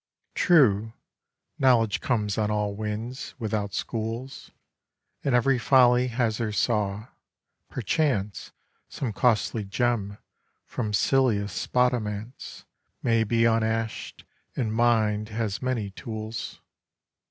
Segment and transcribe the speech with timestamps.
[0.33, 0.93] True,
[1.59, 4.49] knowledge comes on all winds, without schools,
[5.23, 7.09] And every folly has her saw:
[7.69, 8.51] perchance
[8.89, 10.17] Some costly gem
[10.65, 12.65] from silliest spodomance
[13.03, 14.23] May be unash'd;
[14.55, 16.59] and mind has many tools.